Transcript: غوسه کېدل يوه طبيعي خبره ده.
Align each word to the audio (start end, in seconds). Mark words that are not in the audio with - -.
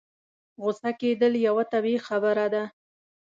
غوسه 0.61 0.91
کېدل 1.01 1.33
يوه 1.47 1.63
طبيعي 1.73 1.99
خبره 2.07 2.45
ده. 2.53 2.63